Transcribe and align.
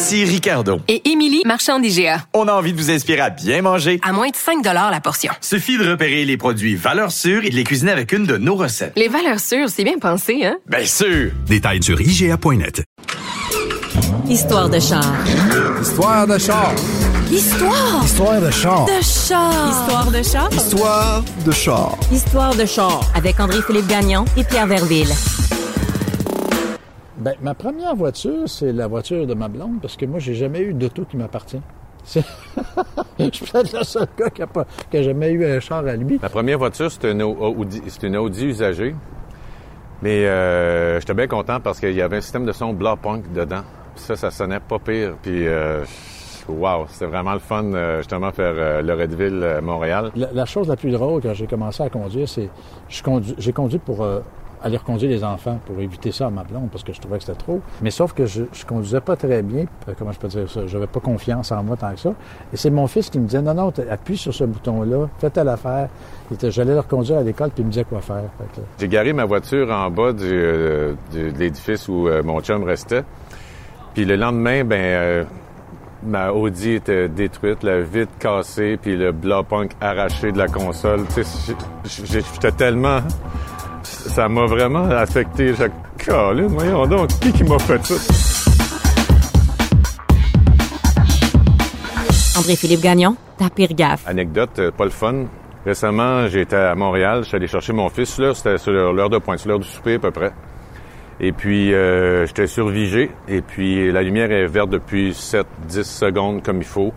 Ici 0.00 0.24
Ricardo. 0.24 0.78
Et 0.86 1.10
Émilie, 1.10 1.42
marchand 1.44 1.80
d'IGA. 1.80 2.22
On 2.32 2.46
a 2.46 2.52
envie 2.52 2.72
de 2.72 2.78
vous 2.80 2.88
inspirer 2.88 3.18
à 3.20 3.30
bien 3.30 3.62
manger. 3.62 3.98
À 4.04 4.12
moins 4.12 4.28
de 4.28 4.36
5 4.36 4.62
la 4.64 5.00
portion. 5.00 5.32
Suffit 5.40 5.76
de 5.76 5.90
repérer 5.90 6.24
les 6.24 6.36
produits 6.36 6.76
valeurs 6.76 7.10
sûres 7.10 7.44
et 7.44 7.50
de 7.50 7.56
les 7.56 7.64
cuisiner 7.64 7.90
avec 7.90 8.12
une 8.12 8.24
de 8.24 8.36
nos 8.36 8.54
recettes. 8.54 8.92
Les 8.94 9.08
valeurs 9.08 9.40
sûres, 9.40 9.68
c'est 9.68 9.82
bien 9.82 9.98
pensé, 9.98 10.44
hein? 10.46 10.56
Bien 10.68 10.84
sûr! 10.84 11.32
Détails 11.48 11.82
sur 11.82 12.00
IGA.net. 12.00 12.84
Histoire 14.28 14.68
de 14.68 14.78
char. 14.78 15.02
Histoire 15.82 16.28
de 16.28 16.38
char. 16.38 16.72
Histoire 17.32 18.04
Histoire 18.04 18.40
de 18.40 18.50
char. 18.52 18.84
de 18.86 19.02
char. 19.02 19.68
Histoire 19.68 20.10
de 20.12 20.22
chat. 20.22 20.48
Histoire 20.52 21.24
de 21.44 21.50
char. 21.50 21.98
Histoire 22.12 22.54
de 22.54 22.66
char. 22.66 23.00
Avec 23.16 23.40
André-Philippe 23.40 23.88
Gagnon 23.88 24.24
et 24.36 24.44
Pierre 24.44 24.68
Verville. 24.68 25.12
Ben, 27.28 27.34
ma 27.42 27.52
première 27.54 27.94
voiture, 27.94 28.48
c'est 28.48 28.72
la 28.72 28.86
voiture 28.86 29.26
de 29.26 29.34
ma 29.34 29.48
blonde, 29.48 29.80
parce 29.82 29.98
que 29.98 30.06
moi, 30.06 30.18
j'ai 30.18 30.32
jamais 30.34 30.60
eu 30.60 30.72
d'auto 30.72 31.04
qui 31.04 31.18
m'appartient. 31.18 31.60
C'est- 32.04 32.24
Je 33.18 33.28
suis 33.30 33.44
peut-être 33.44 33.76
le 33.78 33.84
seul 33.84 34.06
gars 34.18 34.30
qui 34.30 34.40
a, 34.40 34.46
pas, 34.46 34.64
qui 34.90 34.96
a 34.96 35.02
jamais 35.02 35.30
eu 35.32 35.44
un 35.44 35.60
char 35.60 35.86
à 35.86 35.94
lui. 35.94 36.18
Ma 36.22 36.30
première 36.30 36.56
voiture, 36.56 36.90
c'était 36.90 37.12
une 37.12 37.20
Audi, 37.22 37.82
une 38.02 38.16
Audi 38.16 38.46
usagée. 38.46 38.94
Mais 40.00 40.24
euh, 40.24 40.98
j'étais 41.00 41.12
bien 41.12 41.26
content 41.26 41.60
parce 41.60 41.80
qu'il 41.80 41.92
y 41.92 42.00
avait 42.00 42.16
un 42.16 42.20
système 42.22 42.46
de 42.46 42.52
son 42.52 42.74
Punk 42.96 43.30
dedans. 43.34 43.60
Puis 43.94 44.04
ça, 44.04 44.16
ça 44.16 44.30
sonnait 44.30 44.60
pas 44.60 44.78
pire. 44.78 45.16
Puis, 45.20 45.46
euh, 45.46 45.84
wow, 46.48 46.86
c'était 46.88 47.06
vraiment 47.06 47.34
le 47.34 47.40
fun, 47.40 47.64
euh, 47.74 47.98
justement, 47.98 48.30
faire 48.32 48.54
euh, 48.56 48.80
Loretteville, 48.80 49.40
euh, 49.42 49.60
Montréal. 49.60 50.10
La, 50.16 50.28
la 50.32 50.44
chose 50.46 50.66
la 50.68 50.76
plus 50.76 50.92
drôle 50.92 51.20
quand 51.20 51.34
j'ai 51.34 51.46
commencé 51.46 51.82
à 51.82 51.90
conduire, 51.90 52.26
c'est 52.26 52.48
j'ai 52.88 53.52
conduit 53.52 53.78
pour 53.80 54.02
aller 54.62 54.76
reconduire 54.76 55.10
les 55.10 55.24
enfants, 55.24 55.58
pour 55.66 55.78
éviter 55.80 56.12
ça 56.12 56.26
à 56.26 56.30
ma 56.30 56.42
blonde, 56.42 56.68
parce 56.70 56.84
que 56.84 56.92
je 56.92 57.00
trouvais 57.00 57.18
que 57.18 57.24
c'était 57.24 57.38
trop. 57.38 57.60
Mais 57.82 57.90
sauf 57.90 58.12
que 58.12 58.26
je, 58.26 58.42
conduisais 58.66 59.00
pas 59.00 59.16
très 59.16 59.42
bien. 59.42 59.66
Euh, 59.88 59.92
Comment 59.98 60.12
je 60.12 60.18
peux 60.18 60.28
dire 60.28 60.48
ça? 60.50 60.66
J'avais 60.66 60.86
pas 60.86 61.00
confiance 61.00 61.52
en 61.52 61.62
moi 61.62 61.76
tant 61.76 61.92
que 61.92 62.00
ça. 62.00 62.14
Et 62.52 62.56
c'est 62.56 62.70
mon 62.70 62.86
fils 62.86 63.10
qui 63.10 63.18
me 63.18 63.26
disait, 63.26 63.42
non, 63.42 63.54
non, 63.54 63.72
appuie 63.90 64.16
sur 64.16 64.34
ce 64.34 64.44
bouton-là, 64.44 65.08
fais 65.18 65.30
telle 65.30 65.48
affaire. 65.48 65.88
J'allais 66.42 66.74
le 66.74 66.80
reconduire 66.80 67.18
à 67.18 67.22
l'école, 67.22 67.50
puis 67.50 67.62
il 67.62 67.66
me 67.66 67.70
disait 67.70 67.84
quoi 67.84 68.00
faire. 68.00 68.24
J'ai 68.78 68.88
garé 68.88 69.12
ma 69.12 69.24
voiture 69.24 69.70
en 69.70 69.90
bas 69.90 70.12
euh, 70.20 70.94
de 71.12 71.38
l'édifice 71.38 71.88
où 71.88 72.08
euh, 72.08 72.22
mon 72.22 72.40
chum 72.40 72.64
restait. 72.64 73.04
Puis 73.94 74.04
le 74.04 74.16
lendemain, 74.16 74.64
ben, 74.64 75.26
ma 76.02 76.32
Audi 76.32 76.72
était 76.72 77.08
détruite, 77.08 77.62
la 77.62 77.80
vitre 77.80 78.12
cassée, 78.18 78.78
puis 78.80 78.96
le 78.96 79.12
Punk 79.42 79.72
arraché 79.80 80.32
de 80.32 80.38
la 80.38 80.46
console. 80.46 81.04
Tu 81.14 81.24
sais, 81.24 81.54
j'étais 81.84 82.52
tellement... 82.52 83.00
Ça 84.08 84.28
m'a 84.28 84.46
vraiment 84.46 84.88
affecté. 84.90 85.54
J'ai 85.54 85.68
calé, 85.98 86.42
voyons 86.46 86.86
donc, 86.86 87.08
qui 87.20 87.32
qui 87.32 87.44
m'a 87.44 87.58
fait 87.58 87.84
ça? 87.84 87.94
André-Philippe 92.38 92.80
Gagnon, 92.80 93.16
ta 93.36 93.50
pire 93.50 93.74
gaffe. 93.74 94.06
Anecdote, 94.06 94.58
euh, 94.58 94.70
pas 94.70 94.84
le 94.84 94.90
fun. 94.90 95.24
Récemment, 95.66 96.28
j'étais 96.28 96.56
à 96.56 96.74
Montréal, 96.74 97.22
je 97.22 97.28
suis 97.28 97.36
allé 97.36 97.46
chercher 97.48 97.72
mon 97.72 97.88
fils, 97.88 98.18
là, 98.18 98.32
c'était 98.32 98.58
sur 98.58 98.72
l'heure 98.72 99.10
de 99.10 99.18
pointe, 99.18 99.40
sur 99.40 99.48
l'heure 99.48 99.58
du 99.58 99.66
souper 99.66 99.94
à 99.94 99.98
peu 99.98 100.10
près. 100.10 100.32
Et 101.20 101.32
puis, 101.32 101.74
euh, 101.74 102.26
j'étais 102.26 102.46
sur 102.46 102.68
Vigée, 102.68 103.10
et 103.26 103.42
puis 103.42 103.90
la 103.90 104.02
lumière 104.02 104.30
est 104.30 104.46
verte 104.46 104.70
depuis 104.70 105.12
7-10 105.12 105.82
secondes 105.82 106.42
comme 106.42 106.58
il 106.58 106.64
faut. 106.64 106.92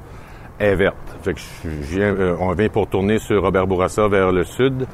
Elle 0.60 0.74
est 0.74 0.76
verte. 0.76 1.18
Fait 1.24 1.34
que 1.34 1.40
je 1.40 1.70
viens, 1.70 2.14
euh, 2.14 2.36
on 2.40 2.54
vient 2.54 2.70
pour 2.70 2.88
tourner 2.88 3.18
sur 3.18 3.42
Robert 3.42 3.66
Bourassa 3.66 4.08
vers 4.08 4.32
le 4.32 4.44
sud. 4.44 4.86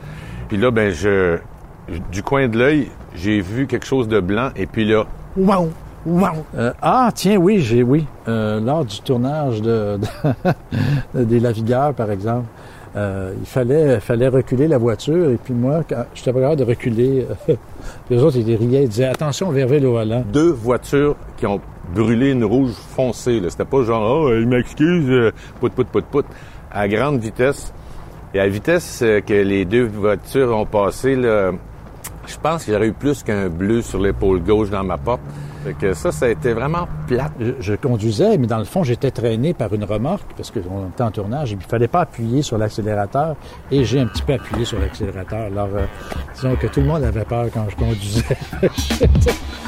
Puis 0.47 0.55
là, 0.55 0.71
ben, 0.71 0.91
je, 0.91 1.37
du 2.11 2.23
coin 2.23 2.47
de 2.47 2.57
l'œil, 2.57 2.87
j'ai 3.15 3.39
vu 3.41 3.67
quelque 3.67 3.85
chose 3.85 4.07
de 4.07 4.19
blanc, 4.19 4.49
et 4.55 4.65
puis 4.65 4.85
là, 4.85 5.05
Wow! 5.37 5.69
Wow! 6.05 6.45
Euh, 6.57 6.71
ah, 6.81 7.09
tiens, 7.13 7.37
oui, 7.37 7.59
j'ai 7.59 7.83
oui. 7.83 8.05
Euh, 8.27 8.59
lors 8.59 8.85
du 8.85 8.99
tournage 9.01 9.61
de, 9.61 9.97
de- 11.13 11.23
des 11.25 11.39
Lavigueurs, 11.39 11.93
par 11.93 12.09
exemple, 12.11 12.45
euh, 12.95 13.33
il 13.39 13.45
fallait, 13.45 13.99
fallait 13.99 14.27
reculer 14.29 14.67
la 14.67 14.77
voiture. 14.77 15.29
Et 15.29 15.37
puis 15.37 15.53
moi, 15.53 15.83
quand 15.87 16.05
j'étais 16.15 16.31
pas 16.33 16.39
capable 16.39 16.59
de 16.61 16.63
reculer, 16.65 17.27
les 18.09 18.23
autres, 18.23 18.37
ils 18.37 18.55
riaient, 18.55 18.83
ils 18.83 18.89
disaient 18.89 19.05
attention, 19.05 19.51
Verville 19.51 19.85
au 19.85 19.93
volant. 19.93 20.23
deux 20.31 20.51
voitures 20.51 21.15
qui 21.37 21.45
ont 21.45 21.59
brûlé 21.93 22.31
une 22.31 22.43
rouge 22.45 22.71
foncée. 22.71 23.39
là. 23.39 23.49
C'était 23.49 23.65
pas 23.65 23.83
genre, 23.83 24.23
oh, 24.23 24.33
il 24.33 24.47
m'excuse, 24.47 25.31
pout, 25.59 25.71
pout, 25.73 25.87
pout, 25.87 26.05
pout, 26.05 26.25
à 26.71 26.87
grande 26.87 27.19
vitesse. 27.19 27.73
Et 28.33 28.39
à 28.39 28.43
la 28.43 28.49
vitesse 28.49 29.03
que 29.25 29.33
les 29.33 29.65
deux 29.65 29.85
voitures 29.87 30.55
ont 30.55 30.65
passé, 30.65 31.15
là, 31.15 31.51
je 32.37 32.41
pense 32.41 32.65
qu'il 32.65 32.73
y 32.73 32.75
aurait 32.75 32.87
eu 32.87 32.93
plus 32.93 33.23
qu'un 33.23 33.49
bleu 33.49 33.81
sur 33.81 33.99
l'épaule 33.99 34.41
gauche 34.43 34.69
dans 34.69 34.83
ma 34.83 34.97
porte. 34.97 35.21
Fait 35.63 35.73
que 35.73 35.93
ça, 35.93 36.11
ça 36.11 36.27
a 36.27 36.29
été 36.29 36.53
vraiment 36.53 36.87
plate. 37.07 37.31
Je, 37.59 37.73
conduisais, 37.73 38.37
mais 38.37 38.45
dans 38.45 38.59
le 38.59 38.63
fond, 38.63 38.83
j'étais 38.83 39.09
traîné 39.09 39.55
par 39.55 39.73
une 39.73 39.83
remorque 39.83 40.33
parce 40.37 40.51
qu'on 40.51 40.89
était 40.89 41.01
en 41.01 41.09
tournage. 41.09 41.51
Il 41.51 41.59
fallait 41.61 41.87
pas 41.87 42.01
appuyer 42.01 42.43
sur 42.43 42.59
l'accélérateur. 42.59 43.35
Et 43.71 43.83
j'ai 43.83 43.99
un 43.99 44.05
petit 44.05 44.21
peu 44.21 44.33
appuyé 44.33 44.65
sur 44.65 44.79
l'accélérateur. 44.79 45.47
Alors, 45.47 45.69
euh, 45.73 45.85
disons 46.35 46.55
que 46.55 46.67
tout 46.67 46.79
le 46.79 46.85
monde 46.85 47.03
avait 47.03 47.25
peur 47.25 47.47
quand 47.51 47.65
je 47.69 47.75
conduisais. 47.75 48.37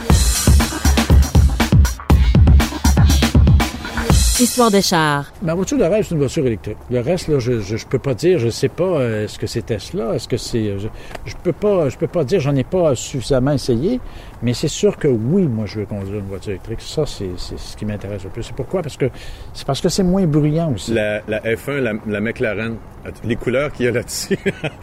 Histoire 4.41 4.71
de 4.71 4.79
char. 4.79 5.25
Ma 5.41 5.53
voiture 5.53 5.77
de 5.77 5.83
rêve, 5.83 6.05
c'est 6.07 6.13
une 6.13 6.19
voiture 6.19 6.45
électrique. 6.45 6.77
Le 6.89 7.01
reste, 7.01 7.27
là, 7.27 7.39
je, 7.39 7.59
je, 7.59 7.75
je 7.75 7.85
peux 7.85 7.99
pas 7.99 8.13
dire, 8.13 8.39
je 8.39 8.47
sais 8.47 8.69
pas, 8.69 8.85
euh, 8.85 9.25
est-ce 9.25 9.37
que 9.37 9.47
c'est 9.47 9.63
Tesla, 9.63 10.15
est-ce 10.15 10.29
que 10.29 10.37
c'est, 10.37 10.65
euh, 10.65 10.79
je, 10.79 10.87
je 11.25 11.35
peux 11.43 11.51
pas, 11.51 11.89
je 11.89 11.97
peux 11.97 12.07
pas 12.07 12.23
dire, 12.23 12.39
j'en 12.39 12.55
ai 12.55 12.63
pas 12.63 12.95
suffisamment 12.95 13.51
essayé, 13.51 13.99
mais 14.41 14.53
c'est 14.53 14.69
sûr 14.69 14.95
que 14.95 15.09
oui, 15.09 15.41
moi, 15.43 15.65
je 15.65 15.79
veux 15.79 15.85
conduire 15.85 16.19
une 16.19 16.27
voiture 16.27 16.51
électrique. 16.51 16.79
Ça, 16.79 17.05
c'est, 17.05 17.31
c'est 17.35 17.59
ce 17.59 17.75
qui 17.75 17.83
m'intéresse 17.83 18.23
le 18.23 18.29
plus. 18.29 18.43
C'est 18.43 18.55
pourquoi? 18.55 18.81
Parce 18.81 18.95
que, 18.95 19.09
c'est 19.53 19.67
parce 19.67 19.81
que 19.81 19.89
c'est 19.89 20.03
moins 20.03 20.25
bruyant 20.25 20.71
aussi. 20.73 20.93
La, 20.93 21.21
la 21.27 21.41
F1, 21.41 21.79
la, 21.79 21.93
la 22.07 22.21
McLaren, 22.21 22.77
les 23.25 23.35
couleurs 23.35 23.73
qu'il 23.73 23.87
y 23.87 23.89
a 23.89 23.91
là-dessus, 23.91 24.37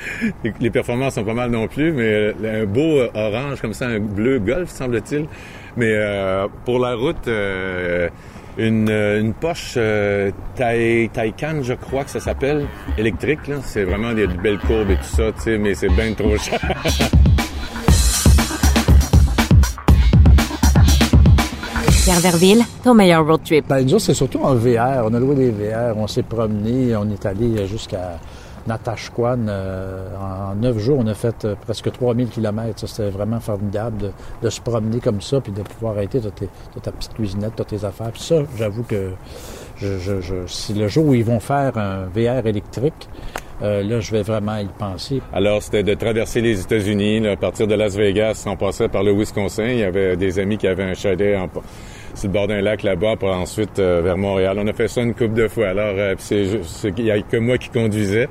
les, 0.60 0.70
performances 0.70 1.14
sont 1.14 1.24
pas 1.24 1.32
mal 1.32 1.50
non 1.50 1.66
plus, 1.66 1.92
mais 1.92 2.34
euh, 2.44 2.62
un 2.62 2.66
beau 2.66 3.00
orange 3.14 3.62
comme 3.62 3.72
ça, 3.72 3.86
un 3.86 4.00
bleu 4.00 4.38
golf, 4.38 4.68
semble-t-il. 4.68 5.26
Mais 5.76 5.92
euh, 5.94 6.46
pour 6.64 6.78
la 6.78 6.94
route, 6.94 7.28
euh, 7.28 8.08
une, 8.58 8.88
euh, 8.88 9.20
une 9.20 9.34
Porsche 9.34 9.74
euh, 9.76 10.30
Taycan, 10.54 11.62
je 11.62 11.74
crois 11.74 12.04
que 12.04 12.10
ça 12.10 12.20
s'appelle, 12.20 12.66
électrique. 12.96 13.46
Là. 13.48 13.56
C'est 13.62 13.84
vraiment 13.84 14.12
des 14.12 14.26
belles 14.26 14.58
courbes 14.58 14.90
et 14.90 14.96
tout 14.96 15.04
ça, 15.04 15.32
tu 15.32 15.42
sais, 15.42 15.58
mais 15.58 15.74
c'est 15.74 15.88
bien 15.90 16.12
trop 16.14 16.36
cher. 16.38 16.60
Pierre 22.04 22.20
Verville, 22.20 22.62
ton 22.84 22.94
meilleur 22.94 23.26
road 23.26 23.40
trip. 23.44 23.66
Ben, 23.68 23.84
nous 23.84 23.94
autres, 23.94 24.04
c'est 24.04 24.14
surtout 24.14 24.38
en 24.40 24.54
VR. 24.54 25.02
On 25.04 25.12
a 25.12 25.18
loué 25.18 25.34
des 25.34 25.50
VR, 25.50 25.96
on 25.96 26.06
s'est 26.06 26.22
promené, 26.22 26.94
on 26.94 27.10
est 27.10 27.26
allé 27.26 27.66
jusqu'à 27.66 28.20
Natashquan. 28.66 29.46
Euh, 29.48 30.08
en 30.20 30.54
neuf 30.54 30.78
jours, 30.78 30.98
on 31.00 31.06
a 31.06 31.14
fait 31.14 31.44
euh, 31.44 31.54
presque 31.60 31.90
3000 31.92 32.28
kilomètres. 32.28 32.80
Ça, 32.80 32.86
C'était 32.86 33.10
vraiment 33.10 33.40
formidable 33.40 33.96
de, 33.98 34.10
de 34.42 34.50
se 34.50 34.60
promener 34.60 35.00
comme 35.00 35.20
ça, 35.20 35.40
puis 35.40 35.52
de 35.52 35.62
pouvoir 35.62 35.94
arrêter 35.94 36.20
t'as 36.20 36.30
tes- 36.30 36.48
t'as 36.74 36.80
ta 36.80 36.92
petite 36.92 37.14
cuisinette, 37.14 37.52
t'as 37.56 37.64
tes 37.64 37.84
affaires. 37.84 38.10
Puis 38.12 38.22
ça, 38.22 38.36
j'avoue 38.58 38.82
que 38.84 39.10
je, 39.78 39.98
je, 39.98 40.20
je, 40.20 40.34
si 40.46 40.74
le 40.74 40.88
jour 40.88 41.06
où 41.06 41.14
ils 41.14 41.24
vont 41.24 41.40
faire 41.40 41.76
un 41.78 42.06
VR 42.14 42.46
électrique, 42.46 43.08
euh, 43.62 43.82
là, 43.82 44.00
je 44.00 44.10
vais 44.12 44.22
vraiment 44.22 44.56
y 44.58 44.66
penser. 44.66 45.22
Alors, 45.32 45.62
c'était 45.62 45.82
de 45.82 45.94
traverser 45.94 46.42
les 46.42 46.60
États-Unis, 46.60 47.26
à 47.26 47.36
partir 47.36 47.66
de 47.66 47.74
Las 47.74 47.96
Vegas, 47.96 48.44
on 48.46 48.56
passait 48.56 48.88
par 48.88 49.02
le 49.02 49.12
Wisconsin. 49.12 49.64
Il 49.68 49.78
y 49.78 49.82
avait 49.84 50.16
des 50.16 50.38
amis 50.38 50.58
qui 50.58 50.66
avaient 50.66 50.82
un 50.84 50.92
chalet 50.94 51.38
sur 52.14 52.28
le 52.28 52.32
bord 52.34 52.48
d'un 52.48 52.60
lac 52.60 52.82
là-bas, 52.82 53.16
pour 53.16 53.30
ensuite 53.30 53.78
euh, 53.78 54.02
vers 54.02 54.16
Montréal. 54.18 54.58
On 54.60 54.66
a 54.66 54.72
fait 54.74 54.88
ça 54.88 55.00
une 55.02 55.12
couple 55.14 55.34
de 55.34 55.48
fois. 55.48 55.68
Alors, 55.68 55.94
euh, 55.96 56.14
c'est 56.18 56.92
qu'il 56.94 57.06
y 57.06 57.10
a 57.10 57.20
que 57.22 57.36
moi 57.38 57.56
qui 57.56 57.70
conduisais. 57.70 58.28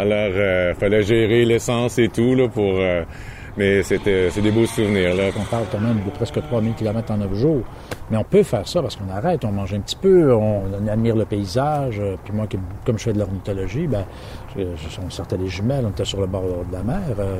Alors, 0.00 0.30
euh, 0.32 0.74
fallait 0.74 1.02
gérer 1.02 1.44
l'essence 1.44 1.98
et 1.98 2.08
tout 2.08 2.36
là 2.36 2.46
pour 2.46 2.78
euh, 2.78 3.02
Mais 3.58 3.82
c'était, 3.82 4.30
c'est 4.30 4.40
des 4.40 4.52
beaux 4.52 4.66
souvenirs, 4.66 5.14
là. 5.16 5.24
On 5.36 5.42
parle 5.44 5.64
quand 5.72 5.80
même 5.80 5.96
de 6.06 6.10
presque 6.10 6.40
3000 6.40 6.74
km 6.74 7.12
en 7.12 7.16
9 7.16 7.34
jours. 7.34 7.62
Mais 8.10 8.16
on 8.16 8.22
peut 8.24 8.44
faire 8.44 8.66
ça 8.66 8.80
parce 8.80 8.94
qu'on 8.96 9.10
arrête, 9.12 9.44
on 9.44 9.50
mange 9.50 9.74
un 9.74 9.80
petit 9.80 9.96
peu, 9.96 10.32
on, 10.32 10.62
admire 10.88 11.16
le 11.16 11.24
paysage. 11.24 11.98
euh, 11.98 12.14
Puis 12.24 12.32
moi, 12.32 12.46
comme- 12.86 12.96
je 12.98 13.02
fais 13.02 13.12
de 13.12 13.18
l'ornithologie, 13.18 13.86
ben, 13.88 14.04
on 14.56 15.10
sortait 15.10 15.36
les 15.36 15.48
jumelles, 15.48 15.84
on 15.86 15.90
était 15.90 16.04
sur 16.04 16.20
le 16.20 16.26
bord 16.26 16.42
de 16.70 16.72
la 16.72 16.82
mer. 16.84 17.00
euh, 17.18 17.36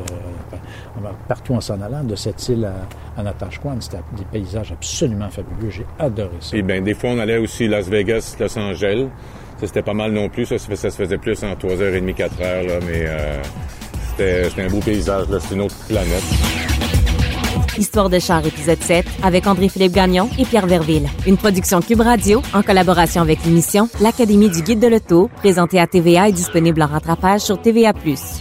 partout 1.29 1.55
en 1.55 1.61
s'en 1.61 1.81
allant, 1.81 2.03
de 2.05 2.17
cette 2.17 2.49
île 2.49 2.65
à, 2.67 3.21
à 3.21 3.23
Natashquan, 3.23 3.77
c'était 3.81 3.99
des 4.17 4.25
paysages 4.25 4.73
absolument 4.73 5.29
fabuleux. 5.31 5.71
J'ai 5.71 5.87
adoré 5.99 6.31
ça. 6.41 6.51
Puis 6.51 6.63
ben, 6.63 6.83
des 6.83 6.95
fois, 6.95 7.11
on 7.11 7.19
allait 7.19 7.39
aussi 7.39 7.69
Las 7.69 7.89
Vegas, 7.89 8.37
Los 8.41 8.59
Angeles. 8.59 9.07
Ça, 9.59 9.67
c'était 9.67 9.83
pas 9.83 9.95
mal 9.95 10.13
non 10.13 10.29
plus. 10.29 10.47
Ça 10.47 10.59
se 10.59 10.91
faisait 10.91 11.19
plus 11.19 11.43
en 11.45 11.55
3h30, 11.55 12.15
4h, 12.15 12.67
là. 12.67 12.75
Mais 12.87 13.05
euh, 13.07 13.43
c'était, 14.19 14.63
un 14.63 14.69
beau 14.69 14.81
paysage, 14.81 15.29
là. 15.29 15.39
C'est 15.41 15.55
une 15.55 15.63
autre 15.63 15.77
planète. 15.89 16.23
Histoire 17.79 18.11
de 18.11 18.19
char 18.19 18.45
épisode 18.45 18.83
7 18.83 19.07
avec 19.23 19.47
André-Philippe 19.47 19.93
Gagnon 19.93 20.29
et 20.37 20.45
Pierre 20.45 20.67
Verville. 20.67 21.09
Une 21.29 21.37
production 21.37 21.81
Cube 21.81 22.01
Radio 22.01 22.43
en 22.53 22.63
collaboration 22.63 23.23
avec 23.23 23.45
l'émission 23.45 23.89
L'Académie 24.01 24.51
du 24.51 24.63
Guide 24.63 24.81
de 24.81 24.89
l'Auto, 24.89 25.31
présentée 25.37 25.79
à 25.79 25.87
TVA 25.87 26.29
et 26.29 26.33
disponible 26.33 26.83
en 26.83 26.89
rattrapage 26.89 27.43
sur 27.43 27.61
TVA+. 27.63 27.93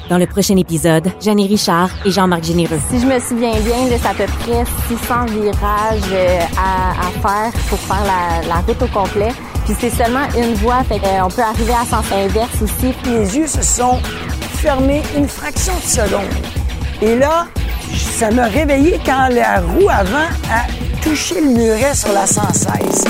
Dans 0.09 0.17
le 0.17 0.25
prochain 0.25 0.57
épisode, 0.57 1.11
Jeannie 1.21 1.47
Richard 1.47 1.91
et 2.03 2.09
Jean-Marc 2.09 2.45
Généreux. 2.45 2.79
Si 2.89 2.99
je 2.99 3.05
me 3.05 3.19
souviens 3.19 3.59
bien, 3.59 3.95
c'est 3.95 4.07
à 4.07 4.13
peu 4.15 4.25
près 4.39 4.63
600 4.87 5.25
virages 5.27 6.11
euh, 6.11 6.39
à, 6.57 7.07
à 7.07 7.11
faire 7.21 7.61
pour 7.69 7.77
faire 7.77 8.03
la, 8.03 8.47
la 8.47 8.55
route 8.61 8.81
au 8.81 8.87
complet. 8.87 9.29
Puis 9.65 9.75
c'est 9.79 9.91
seulement 9.91 10.25
une 10.35 10.55
voie, 10.55 10.83
fait 10.85 10.97
qu'on 10.97 11.29
peut 11.29 11.41
arriver 11.43 11.73
à 11.73 11.85
sens 11.85 12.05
inverse 12.11 12.61
aussi. 12.63 12.93
Les 13.05 13.37
yeux 13.37 13.47
se 13.47 13.61
sont 13.61 13.99
fermés 14.67 15.01
une 15.15 15.29
fraction 15.29 15.73
de 15.75 15.87
seconde. 15.87 16.27
Et 17.01 17.15
là, 17.15 17.47
ça 18.19 18.29
m'a 18.31 18.47
réveillé 18.47 18.99
quand 19.05 19.29
la 19.29 19.61
roue 19.61 19.87
avant 19.89 20.27
a 20.51 20.67
touché 21.01 21.39
le 21.39 21.51
muret 21.51 21.95
sur 21.95 22.11
la 22.11 22.27
116. 22.27 23.05